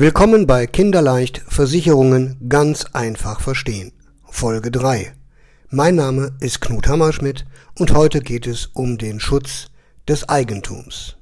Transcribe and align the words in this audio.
Willkommen 0.00 0.46
bei 0.46 0.68
Kinderleicht 0.68 1.42
Versicherungen 1.48 2.36
ganz 2.48 2.84
einfach 2.92 3.40
verstehen. 3.40 3.90
Folge 4.30 4.70
3. 4.70 5.12
Mein 5.70 5.96
Name 5.96 6.36
ist 6.38 6.60
Knut 6.60 6.86
Hammerschmidt 6.86 7.46
und 7.76 7.92
heute 7.94 8.20
geht 8.20 8.46
es 8.46 8.66
um 8.66 8.96
den 8.96 9.18
Schutz 9.18 9.72
des 10.06 10.28
Eigentums. 10.28 11.16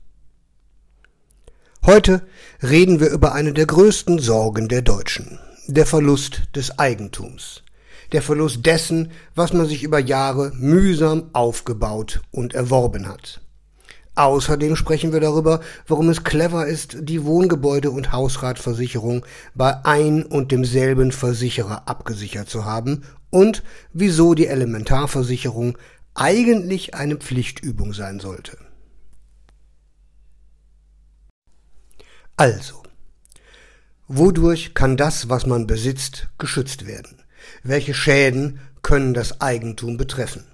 Heute 1.86 2.26
reden 2.62 3.00
wir 3.00 3.08
über 3.08 3.32
eine 3.32 3.54
der 3.54 3.64
größten 3.64 4.18
Sorgen 4.18 4.68
der 4.68 4.82
Deutschen, 4.82 5.38
der 5.66 5.86
Verlust 5.86 6.42
des 6.54 6.78
Eigentums, 6.78 7.62
der 8.12 8.20
Verlust 8.20 8.66
dessen, 8.66 9.10
was 9.34 9.54
man 9.54 9.66
sich 9.66 9.84
über 9.84 10.00
Jahre 10.00 10.52
mühsam 10.54 11.30
aufgebaut 11.32 12.20
und 12.30 12.52
erworben 12.52 13.08
hat. 13.08 13.40
Außerdem 14.16 14.76
sprechen 14.76 15.12
wir 15.12 15.20
darüber, 15.20 15.60
warum 15.86 16.08
es 16.08 16.24
clever 16.24 16.66
ist, 16.66 16.96
die 17.00 17.22
Wohngebäude- 17.22 17.90
und 17.90 18.12
Hausratversicherung 18.12 19.26
bei 19.54 19.84
ein 19.84 20.22
und 20.24 20.52
demselben 20.52 21.12
Versicherer 21.12 21.86
abgesichert 21.86 22.48
zu 22.48 22.64
haben 22.64 23.02
und 23.28 23.62
wieso 23.92 24.32
die 24.32 24.46
Elementarversicherung 24.46 25.76
eigentlich 26.14 26.94
eine 26.94 27.16
Pflichtübung 27.16 27.92
sein 27.92 28.18
sollte. 28.18 28.56
Also, 32.36 32.82
wodurch 34.08 34.72
kann 34.72 34.96
das, 34.96 35.28
was 35.28 35.44
man 35.44 35.66
besitzt, 35.66 36.28
geschützt 36.38 36.86
werden? 36.86 37.22
Welche 37.62 37.92
Schäden 37.92 38.60
können 38.80 39.12
das 39.12 39.42
Eigentum 39.42 39.98
betreffen? 39.98 40.44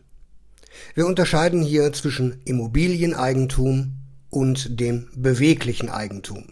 Wir 0.95 1.06
unterscheiden 1.06 1.62
hier 1.62 1.92
zwischen 1.92 2.41
Immobilieneigentum 2.45 3.95
und 4.30 4.80
dem 4.80 5.09
beweglichen 5.14 5.88
Eigentum. 5.88 6.45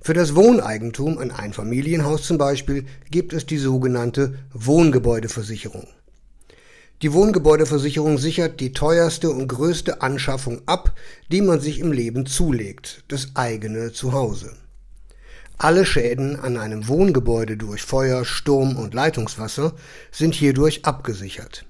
Für 0.00 0.14
das 0.14 0.34
Wohneigentum, 0.34 1.18
ein 1.18 1.30
Einfamilienhaus 1.30 2.22
zum 2.22 2.38
Beispiel, 2.38 2.86
gibt 3.10 3.32
es 3.32 3.46
die 3.46 3.58
sogenannte 3.58 4.38
Wohngebäudeversicherung. 4.52 5.86
Die 7.02 7.12
Wohngebäudeversicherung 7.12 8.16
sichert 8.16 8.60
die 8.60 8.72
teuerste 8.72 9.30
und 9.30 9.48
größte 9.48 10.00
Anschaffung 10.00 10.62
ab, 10.66 10.94
die 11.30 11.42
man 11.42 11.60
sich 11.60 11.78
im 11.80 11.92
Leben 11.92 12.24
zulegt, 12.24 13.04
das 13.08 13.32
eigene 13.34 13.92
Zuhause. 13.92 14.52
Alle 15.58 15.84
Schäden 15.84 16.36
an 16.36 16.56
einem 16.56 16.88
Wohngebäude 16.88 17.56
durch 17.56 17.82
Feuer, 17.82 18.24
Sturm 18.24 18.76
und 18.76 18.94
Leitungswasser 18.94 19.74
sind 20.10 20.34
hierdurch 20.34 20.84
abgesichert 20.84 21.64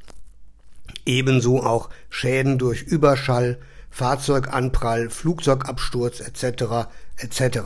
ebenso 1.07 1.62
auch 1.62 1.89
Schäden 2.11 2.59
durch 2.59 2.83
Überschall, 2.83 3.59
Fahrzeuganprall, 3.91 5.09
Flugzeugabsturz 5.09 6.21
etc. 6.21 6.89
etc. 7.17 7.59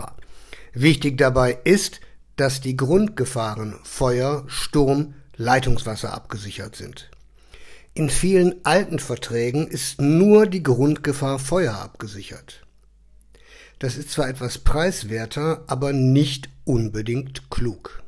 Wichtig 0.73 1.19
dabei 1.19 1.59
ist, 1.65 2.01
dass 2.37 2.61
die 2.61 2.77
Grundgefahren 2.77 3.75
Feuer, 3.83 4.45
Sturm, 4.47 5.15
Leitungswasser 5.37 6.13
abgesichert 6.13 6.77
sind. 6.77 7.11
In 7.95 8.09
vielen 8.09 8.65
alten 8.65 8.99
Verträgen 8.99 9.67
ist 9.67 10.01
nur 10.01 10.47
die 10.47 10.63
Grundgefahr 10.63 11.39
Feuer 11.39 11.75
abgesichert. 11.75 12.63
Das 13.81 13.97
ist 13.97 14.11
zwar 14.11 14.29
etwas 14.29 14.59
preiswerter, 14.59 15.65
aber 15.67 15.93
nicht 15.93 16.51
unbedingt 16.65 17.51
klug. 17.51 18.03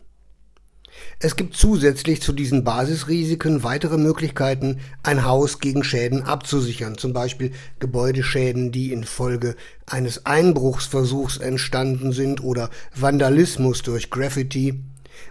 Es 1.19 1.37
gibt 1.37 1.55
zusätzlich 1.55 2.21
zu 2.21 2.33
diesen 2.33 2.65
Basisrisiken 2.65 3.63
weitere 3.63 3.97
Möglichkeiten, 3.97 4.81
ein 5.03 5.25
Haus 5.25 5.61
gegen 5.61 5.85
Schäden 5.85 6.23
abzusichern, 6.23 6.99
zum 6.99 7.13
Beispiel 7.13 7.53
Gebäudeschäden, 7.79 8.73
die 8.73 8.93
infolge 8.93 9.57
eines 9.87 10.27
Einbruchsversuchs 10.27 11.37
entstanden 11.37 12.13
sind 12.13 12.43
oder 12.43 12.71
Vandalismus 12.95 13.83
durch 13.83 14.11
Graffiti, 14.11 14.81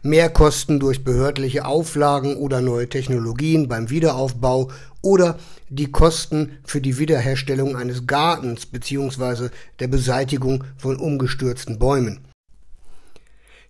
Mehrkosten 0.04 0.80
durch 0.80 1.04
behördliche 1.04 1.66
Auflagen 1.66 2.36
oder 2.36 2.62
neue 2.62 2.90
Technologien 2.90 3.68
beim 3.68 3.90
Wiederaufbau 3.90 4.70
oder 5.02 5.38
die 5.70 5.92
Kosten 5.92 6.58
für 6.64 6.82
die 6.82 6.98
Wiederherstellung 6.98 7.76
eines 7.76 8.08
Gartens 8.08 8.66
bzw. 8.66 9.50
der 9.80 9.88
Beseitigung 9.88 10.64
von 10.78 10.98
umgestürzten 10.98 11.80
Bäumen. 11.80 12.31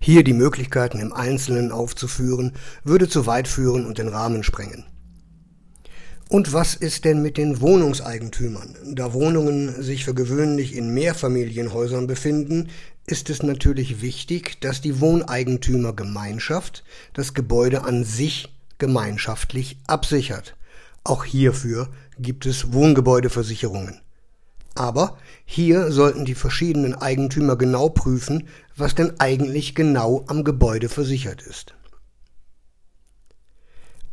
Hier 0.03 0.23
die 0.23 0.33
Möglichkeiten 0.33 0.99
im 0.99 1.13
Einzelnen 1.13 1.71
aufzuführen, 1.71 2.53
würde 2.83 3.07
zu 3.07 3.27
weit 3.27 3.47
führen 3.47 3.85
und 3.85 3.99
den 3.99 4.07
Rahmen 4.07 4.41
sprengen. 4.41 4.83
Und 6.27 6.53
was 6.53 6.73
ist 6.73 7.05
denn 7.05 7.21
mit 7.21 7.37
den 7.37 7.61
Wohnungseigentümern? 7.61 8.75
Da 8.95 9.13
Wohnungen 9.13 9.83
sich 9.83 10.05
für 10.05 10.15
gewöhnlich 10.15 10.75
in 10.75 10.91
Mehrfamilienhäusern 10.91 12.07
befinden, 12.07 12.69
ist 13.05 13.29
es 13.29 13.43
natürlich 13.43 14.01
wichtig, 14.01 14.59
dass 14.59 14.81
die 14.81 14.99
Wohneigentümergemeinschaft 14.99 16.83
das 17.13 17.35
Gebäude 17.35 17.83
an 17.83 18.03
sich 18.03 18.51
gemeinschaftlich 18.79 19.77
absichert. 19.85 20.55
Auch 21.03 21.25
hierfür 21.25 21.89
gibt 22.17 22.47
es 22.47 22.73
Wohngebäudeversicherungen. 22.73 24.01
Aber 24.75 25.17
hier 25.45 25.91
sollten 25.91 26.25
die 26.25 26.35
verschiedenen 26.35 26.95
Eigentümer 26.95 27.55
genau 27.55 27.89
prüfen, 27.89 28.47
was 28.75 28.95
denn 28.95 29.19
eigentlich 29.19 29.75
genau 29.75 30.23
am 30.27 30.43
Gebäude 30.43 30.89
versichert 30.89 31.41
ist. 31.41 31.73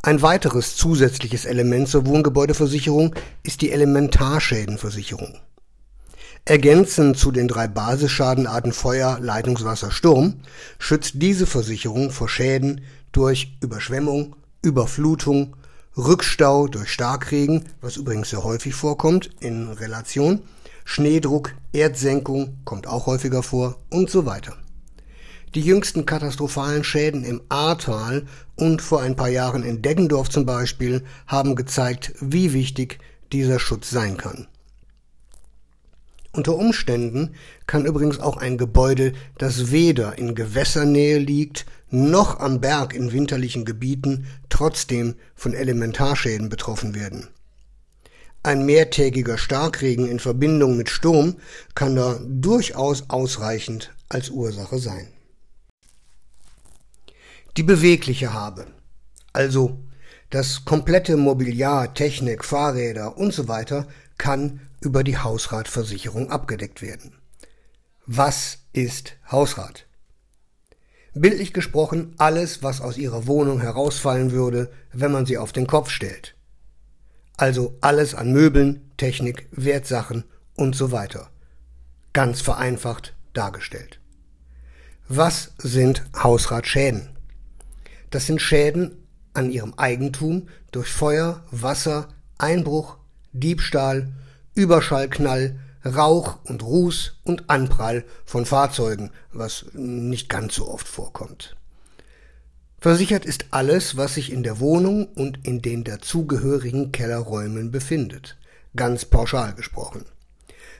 Ein 0.01 0.21
weiteres 0.21 0.77
zusätzliches 0.77 1.45
Element 1.45 1.89
zur 1.89 2.05
Wohngebäudeversicherung 2.05 3.15
ist 3.43 3.61
die 3.61 3.71
Elementarschädenversicherung. 3.71 5.37
Ergänzend 6.45 7.17
zu 7.17 7.31
den 7.31 7.47
drei 7.47 7.67
Basisschadenarten 7.67 8.71
Feuer, 8.71 9.19
Leitungswasser, 9.19 9.91
Sturm 9.91 10.35
schützt 10.79 11.13
diese 11.15 11.45
Versicherung 11.45 12.11
vor 12.11 12.29
Schäden 12.29 12.81
durch 13.11 13.57
Überschwemmung, 13.61 14.35
Überflutung, 14.61 15.55
Rückstau 15.99 16.67
durch 16.67 16.93
Starkregen, 16.93 17.65
was 17.81 17.97
übrigens 17.97 18.29
sehr 18.29 18.45
häufig 18.45 18.73
vorkommt 18.73 19.31
in 19.41 19.67
Relation, 19.67 20.41
Schneedruck, 20.85 21.53
Erdsenkung 21.73 22.57
kommt 22.63 22.87
auch 22.87 23.05
häufiger 23.05 23.43
vor 23.43 23.75
und 23.89 24.09
so 24.09 24.25
weiter. 24.25 24.55
Die 25.55 25.61
jüngsten 25.61 26.05
katastrophalen 26.05 26.85
Schäden 26.85 27.25
im 27.25 27.41
Ahrtal 27.49 28.25
und 28.55 28.81
vor 28.81 29.01
ein 29.01 29.17
paar 29.17 29.27
Jahren 29.27 29.63
in 29.63 29.81
Deggendorf 29.81 30.29
zum 30.29 30.45
Beispiel 30.45 31.03
haben 31.27 31.55
gezeigt, 31.55 32.13
wie 32.21 32.53
wichtig 32.53 32.99
dieser 33.33 33.59
Schutz 33.59 33.89
sein 33.89 34.15
kann. 34.15 34.47
Unter 36.31 36.55
Umständen 36.55 37.35
kann 37.67 37.85
übrigens 37.85 38.19
auch 38.19 38.37
ein 38.37 38.57
Gebäude, 38.57 39.11
das 39.37 39.71
weder 39.71 40.17
in 40.17 40.33
Gewässernähe 40.33 41.17
liegt, 41.17 41.65
noch 41.89 42.39
am 42.39 42.61
Berg 42.61 42.93
in 42.93 43.11
winterlichen 43.11 43.65
Gebieten, 43.65 44.27
trotzdem 44.49 45.15
von 45.35 45.53
Elementarschäden 45.53 46.49
betroffen 46.49 46.95
werden. 46.95 47.27
Ein 48.41 48.65
mehrtägiger 48.65 49.37
Starkregen 49.37 50.07
in 50.07 50.19
Verbindung 50.19 50.77
mit 50.77 50.89
Sturm 50.89 51.35
kann 51.75 51.95
da 51.95 52.19
durchaus 52.25 53.09
ausreichend 53.09 53.93
als 54.07 54.29
Ursache 54.29 54.79
sein. 54.79 55.07
Die 57.57 57.63
bewegliche 57.63 58.31
Habe, 58.31 58.67
also 59.33 59.79
das 60.29 60.63
komplette 60.63 61.17
Mobiliar, 61.17 61.93
Technik, 61.93 62.45
Fahrräder 62.45 63.17
und 63.17 63.33
so 63.33 63.45
kann 64.17 64.61
über 64.79 65.03
die 65.03 65.17
Hausratversicherung 65.17 66.29
abgedeckt 66.29 66.81
werden. 66.81 67.15
Was 68.05 68.59
ist 68.71 69.17
Hausrat? 69.29 69.88
Bildlich 71.19 71.51
gesprochen 71.51 72.13
alles, 72.17 72.63
was 72.63 72.79
aus 72.79 72.97
ihrer 72.97 73.27
Wohnung 73.27 73.59
herausfallen 73.59 74.31
würde, 74.31 74.71
wenn 74.93 75.11
man 75.11 75.25
sie 75.25 75.37
auf 75.37 75.51
den 75.51 75.67
Kopf 75.67 75.89
stellt. 75.89 76.33
Also 77.35 77.77
alles 77.81 78.15
an 78.15 78.31
Möbeln, 78.31 78.89
Technik, 78.95 79.49
Wertsachen 79.51 80.23
und 80.55 80.77
so 80.77 80.93
weiter. 80.93 81.29
Ganz 82.13 82.39
vereinfacht 82.39 83.17
dargestellt. 83.33 83.99
Was 85.09 85.51
sind 85.57 86.05
Hausratschäden? 86.15 87.09
Das 88.11 88.25
sind 88.25 88.41
Schäden 88.41 89.05
an 89.33 89.51
ihrem 89.51 89.73
Eigentum 89.73 90.47
durch 90.71 90.87
Feuer, 90.87 91.43
Wasser, 91.51 92.07
Einbruch, 92.37 92.95
Diebstahl, 93.33 94.13
Überschallknall, 94.55 95.59
Rauch 95.85 96.39
und 96.43 96.63
Ruß 96.63 97.19
und 97.23 97.49
Anprall 97.49 98.03
von 98.25 98.45
Fahrzeugen, 98.45 99.11
was 99.31 99.65
nicht 99.73 100.29
ganz 100.29 100.55
so 100.55 100.67
oft 100.67 100.87
vorkommt. 100.87 101.55
Versichert 102.81 103.25
ist 103.25 103.47
alles, 103.51 103.97
was 103.97 104.15
sich 104.15 104.31
in 104.31 104.43
der 104.43 104.59
Wohnung 104.59 105.07
und 105.07 105.45
in 105.45 105.61
den 105.61 105.83
dazugehörigen 105.83 106.91
Kellerräumen 106.91 107.71
befindet, 107.71 108.37
ganz 108.75 109.05
pauschal 109.05 109.53
gesprochen. 109.53 110.05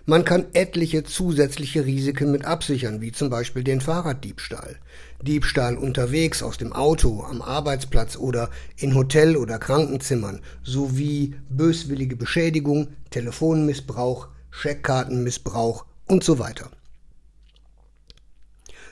Man 0.06 0.26
kann 0.26 0.48
etliche 0.54 1.04
zusätzliche 1.04 1.86
Risiken 1.86 2.32
mit 2.32 2.46
absichern, 2.46 3.00
wie 3.00 3.12
zum 3.12 3.30
Beispiel 3.30 3.64
den 3.64 3.80
Fahrraddiebstahl, 3.80 4.78
Diebstahl 5.22 5.78
unterwegs 5.78 6.42
aus 6.42 6.58
dem 6.58 6.74
Auto, 6.74 7.24
am 7.24 7.42
Arbeitsplatz 7.42 8.16
oder 8.16 8.50
in 8.78 8.96
Hotel- 8.96 9.38
oder 9.38 9.60
Krankenzimmern, 9.60 10.40
sowie 10.64 11.36
böswillige 11.50 12.16
Beschädigung, 12.16 12.88
Telefonmissbrauch, 13.12 14.30
Scheckkartenmissbrauch 14.52 15.86
und 16.08 16.24
so 16.24 16.40
weiter. 16.40 16.70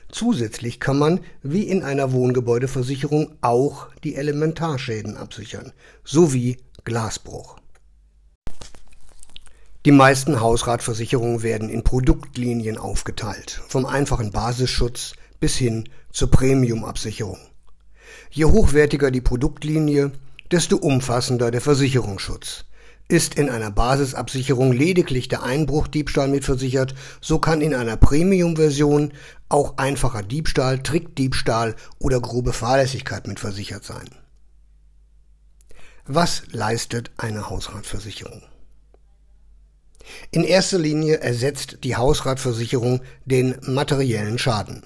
Zusätzlich 0.10 0.80
kann 0.80 0.98
man, 0.98 1.20
wie 1.44 1.64
in 1.64 1.84
einer 1.84 2.14
Wohngebäudeversicherung, 2.14 3.36
auch 3.42 3.90
die 4.04 4.16
Elementarschäden 4.16 5.18
absichern, 5.18 5.74
sowie 6.04 6.58
Glasbruch. 6.86 7.58
Die 9.86 9.92
meisten 9.92 10.40
Hausratversicherungen 10.40 11.44
werden 11.44 11.70
in 11.70 11.84
Produktlinien 11.84 12.78
aufgeteilt, 12.78 13.62
vom 13.68 13.86
einfachen 13.86 14.32
Basisschutz 14.32 15.14
bis 15.40 15.56
hin 15.56 15.90
zur 16.12 16.32
Premiumabsicherung. 16.32 17.40
Je 18.30 18.46
hochwertiger 18.46 19.12
die 19.12 19.22
Produktlinie, 19.22 20.12
desto 20.52 20.78
umfassender 20.78 21.52
der 21.52 21.62
Versicherungsschutz. 21.62 22.66
Ist 23.10 23.36
in 23.36 23.50
einer 23.50 23.72
Basisabsicherung 23.72 24.74
lediglich 24.74 25.30
der 25.30 25.44
Einbruchdiebstahl 25.44 26.28
mitversichert, 26.28 26.94
so 27.22 27.40
kann 27.40 27.62
in 27.62 27.74
einer 27.74 27.96
Premium-Version 27.96 29.14
auch 29.48 29.78
einfacher 29.78 30.24
Diebstahl, 30.24 30.84
Trickdiebstahl 30.84 31.76
oder 32.00 32.20
grobe 32.20 32.52
Fahrlässigkeit 32.52 33.28
mitversichert 33.28 33.86
sein. 33.86 34.10
Was 36.06 36.44
leistet 36.52 37.12
eine 37.18 37.50
Hausratversicherung? 37.50 38.42
In 40.32 40.44
erster 40.44 40.78
Linie 40.80 41.20
ersetzt 41.20 41.80
die 41.84 41.96
Hausratversicherung 41.96 43.02
den 43.26 43.56
materiellen 43.62 44.38
Schaden. 44.38 44.84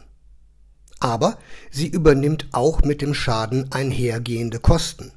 Aber 0.99 1.37
sie 1.71 1.87
übernimmt 1.87 2.47
auch 2.51 2.81
mit 2.81 3.01
dem 3.01 3.13
Schaden 3.13 3.71
einhergehende 3.71 4.59
Kosten. 4.59 5.11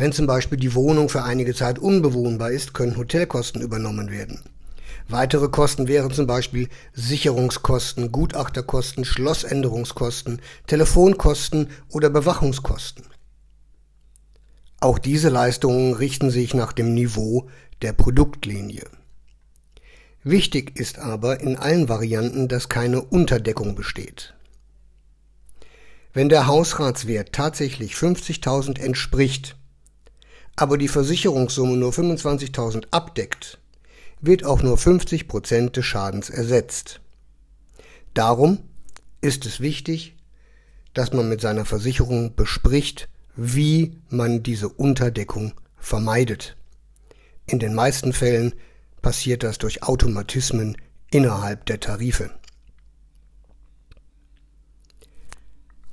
Wenn 0.00 0.12
zum 0.12 0.26
Beispiel 0.26 0.56
die 0.56 0.74
Wohnung 0.74 1.10
für 1.10 1.24
einige 1.24 1.54
Zeit 1.54 1.78
unbewohnbar 1.78 2.52
ist, 2.52 2.72
können 2.72 2.96
Hotelkosten 2.96 3.60
übernommen 3.60 4.10
werden. 4.10 4.40
Weitere 5.10 5.48
Kosten 5.48 5.88
wären 5.88 6.10
zum 6.10 6.26
Beispiel 6.26 6.70
Sicherungskosten, 6.94 8.10
Gutachterkosten, 8.10 9.04
Schlossänderungskosten, 9.04 10.40
Telefonkosten 10.66 11.68
oder 11.90 12.08
Bewachungskosten. 12.08 13.04
Auch 14.80 14.98
diese 14.98 15.28
Leistungen 15.28 15.92
richten 15.92 16.30
sich 16.30 16.54
nach 16.54 16.72
dem 16.72 16.94
Niveau 16.94 17.50
der 17.82 17.92
Produktlinie. 17.92 18.86
Wichtig 20.24 20.80
ist 20.80 20.98
aber 20.98 21.40
in 21.40 21.58
allen 21.58 21.90
Varianten, 21.90 22.48
dass 22.48 22.70
keine 22.70 23.02
Unterdeckung 23.02 23.74
besteht. 23.74 24.32
Wenn 26.14 26.30
der 26.30 26.46
Hausratswert 26.46 27.34
tatsächlich 27.34 27.92
50.000 27.92 28.80
entspricht, 28.80 29.59
aber 30.56 30.78
die 30.78 30.88
Versicherungssumme 30.88 31.76
nur 31.76 31.92
25.000 31.92 32.86
abdeckt, 32.90 33.58
wird 34.20 34.44
auch 34.44 34.62
nur 34.62 34.76
50 34.76 35.28
Prozent 35.28 35.76
des 35.76 35.86
Schadens 35.86 36.30
ersetzt. 36.30 37.00
Darum 38.14 38.58
ist 39.20 39.46
es 39.46 39.60
wichtig, 39.60 40.16
dass 40.94 41.12
man 41.12 41.28
mit 41.28 41.40
seiner 41.40 41.64
Versicherung 41.64 42.34
bespricht, 42.34 43.08
wie 43.36 43.96
man 44.08 44.42
diese 44.42 44.68
Unterdeckung 44.68 45.52
vermeidet. 45.78 46.56
In 47.46 47.58
den 47.58 47.74
meisten 47.74 48.12
Fällen 48.12 48.54
passiert 49.02 49.42
das 49.42 49.58
durch 49.58 49.82
Automatismen 49.82 50.76
innerhalb 51.10 51.66
der 51.66 51.80
Tarife. 51.80 52.30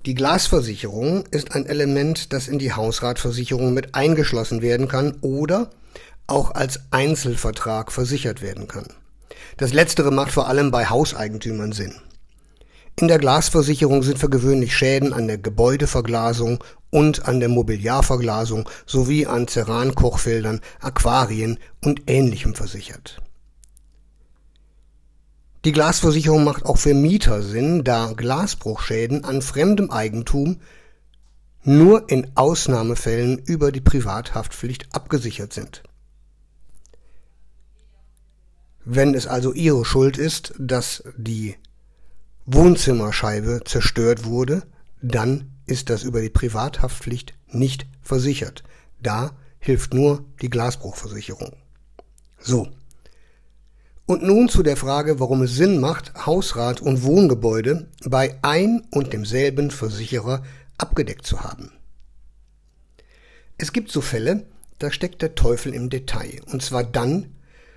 Die 0.08 0.16
Glasversicherung 0.16 1.26
ist 1.32 1.54
ein 1.54 1.66
Element, 1.66 2.32
das 2.32 2.48
in 2.48 2.60
die 2.60 2.72
Hausratversicherung 2.72 3.74
mit 3.74 3.94
eingeschlossen 3.94 4.62
werden 4.62 4.88
kann 4.88 5.18
oder 5.20 5.70
auch 6.28 6.52
als 6.52 6.80
Einzelvertrag 6.92 7.92
versichert 7.92 8.42
werden 8.42 8.70
kann. 8.70 8.86
Das 9.58 9.74
letztere 9.74 10.12
macht 10.12 10.32
vor 10.32 10.48
allem 10.48 10.72
bei 10.72 10.86
Hauseigentümern 10.86 11.74
Sinn. 11.74 11.94
In 12.98 13.10
der 13.10 13.18
Glasversicherung 13.18 14.02
sind 14.02 14.18
für 14.18 14.30
gewöhnlich 14.30 14.78
Schäden 14.78 15.12
an 15.12 15.28
der 15.28 15.40
Gebäudeverglasung 15.40 16.64
und 16.90 17.28
an 17.28 17.42
der 17.42 17.50
Mobiliarverglasung 17.50 18.70
sowie 18.86 19.26
an 19.26 19.50
Cerankochfeldern, 19.50 20.62
Aquarien 20.80 21.60
und 21.84 22.04
Ähnlichem 22.10 22.56
versichert. 22.56 23.22
Die 25.68 25.74
Glasversicherung 25.74 26.46
macht 26.46 26.66
auch 26.66 26.78
für 26.78 26.94
Mieter 26.94 27.44
Sinn, 27.44 27.84
da 27.84 28.14
Glasbruchschäden 28.16 29.26
an 29.26 29.42
fremdem 29.42 29.92
Eigentum 29.92 30.62
nur 31.66 32.10
in 32.10 32.32
Ausnahmefällen 32.36 33.38
über 33.38 33.74
die 33.74 33.82
Privathaftpflicht 33.82 34.96
abgesichert 34.96 35.52
sind. 35.52 35.84
Wenn 38.86 39.14
es 39.14 39.28
also 39.28 39.52
Ihre 39.52 39.84
Schuld 39.84 40.18
ist, 40.18 40.54
dass 40.58 41.04
die 41.18 41.58
Wohnzimmerscheibe 42.46 43.60
zerstört 43.66 44.24
wurde, 44.24 44.64
dann 45.02 45.52
ist 45.66 45.90
das 45.90 46.04
über 46.04 46.22
die 46.22 46.30
Privathaftpflicht 46.30 47.34
nicht 47.48 47.88
versichert. 48.02 48.64
Da 49.04 49.32
hilft 49.60 49.94
nur 49.94 50.24
die 50.42 50.50
Glasbruchversicherung. 50.50 51.58
So. 52.40 52.70
Und 54.08 54.24
nun 54.24 54.48
zu 54.48 54.64
der 54.64 54.78
Frage, 54.78 55.20
warum 55.20 55.42
es 55.42 55.56
Sinn 55.56 55.82
macht, 55.82 56.26
Hausrat 56.26 56.82
und 56.82 57.04
Wohngebäude 57.04 57.88
bei 58.06 58.40
ein 58.42 58.88
und 58.90 59.12
demselben 59.12 59.70
Versicherer 59.70 60.44
abgedeckt 60.78 61.26
zu 61.26 61.42
haben. 61.42 61.74
Es 63.58 63.74
gibt 63.74 63.92
so 63.92 64.00
Fälle, 64.00 64.46
da 64.80 64.92
steckt 64.92 65.22
der 65.22 65.36
Teufel 65.36 65.74
im 65.74 65.90
Detail, 65.90 66.40
und 66.46 66.62
zwar 66.62 66.86
dann, 66.86 67.36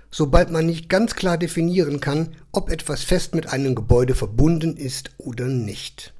sobald 0.09 0.51
man 0.51 0.65
nicht 0.65 0.87
ganz 0.87 1.15
klar 1.15 1.37
definieren 1.37 1.99
kann, 1.99 2.33
ob 2.53 2.69
etwas 2.69 3.03
fest 3.03 3.35
mit 3.35 3.51
einem 3.51 3.75
Gebäude 3.75 4.15
verbunden 4.15 4.77
ist 4.77 5.11
oder 5.17 5.47
nicht. 5.47 6.13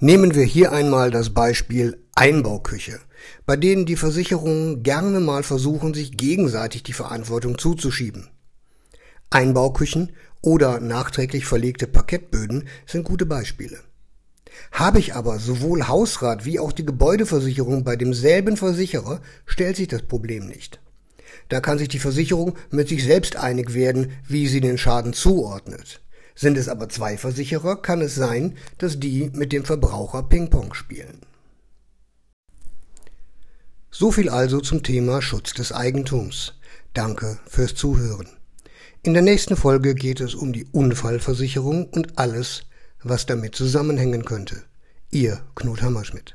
Nehmen 0.00 0.34
wir 0.34 0.44
hier 0.44 0.72
einmal 0.72 1.10
das 1.10 1.30
Beispiel 1.30 1.98
Einbauküche, 2.14 3.00
bei 3.46 3.56
denen 3.56 3.86
die 3.86 3.96
Versicherungen 3.96 4.82
gerne 4.82 5.20
mal 5.20 5.42
versuchen, 5.42 5.94
sich 5.94 6.16
gegenseitig 6.16 6.82
die 6.82 6.92
Verantwortung 6.92 7.58
zuzuschieben. 7.58 8.28
Einbauküchen 9.30 10.12
oder 10.42 10.80
nachträglich 10.80 11.46
verlegte 11.46 11.86
Parkettböden 11.86 12.68
sind 12.86 13.04
gute 13.04 13.26
Beispiele. 13.26 13.78
Habe 14.70 14.98
ich 14.98 15.14
aber 15.14 15.38
sowohl 15.38 15.88
Hausrat 15.88 16.44
wie 16.44 16.60
auch 16.60 16.72
die 16.72 16.86
Gebäudeversicherung 16.86 17.84
bei 17.84 17.96
demselben 17.96 18.56
Versicherer, 18.56 19.20
stellt 19.46 19.76
sich 19.76 19.88
das 19.88 20.02
Problem 20.02 20.46
nicht. 20.46 20.80
Da 21.48 21.60
kann 21.60 21.78
sich 21.78 21.88
die 21.88 21.98
Versicherung 21.98 22.54
mit 22.70 22.88
sich 22.88 23.04
selbst 23.04 23.36
einig 23.36 23.74
werden, 23.74 24.12
wie 24.26 24.46
sie 24.46 24.60
den 24.60 24.78
Schaden 24.78 25.12
zuordnet. 25.12 26.00
Sind 26.34 26.56
es 26.56 26.68
aber 26.68 26.88
zwei 26.88 27.16
Versicherer, 27.16 27.80
kann 27.80 28.00
es 28.00 28.14
sein, 28.14 28.56
dass 28.78 28.98
die 28.98 29.30
mit 29.34 29.52
dem 29.52 29.64
Verbraucher 29.64 30.22
Ping-Pong 30.24 30.74
spielen. 30.74 31.20
So 33.96 34.10
viel 34.10 34.28
also 34.28 34.60
zum 34.60 34.82
Thema 34.82 35.22
Schutz 35.22 35.54
des 35.54 35.70
Eigentums. 35.70 36.54
Danke 36.94 37.38
fürs 37.46 37.76
Zuhören. 37.76 38.26
In 39.04 39.14
der 39.14 39.22
nächsten 39.22 39.54
Folge 39.54 39.94
geht 39.94 40.20
es 40.20 40.34
um 40.34 40.52
die 40.52 40.66
Unfallversicherung 40.72 41.90
und 41.90 42.18
alles, 42.18 42.64
was 43.04 43.24
damit 43.24 43.54
zusammenhängen 43.54 44.24
könnte. 44.24 44.64
Ihr 45.12 45.42
Knut 45.54 45.80
Hammerschmidt. 45.80 46.34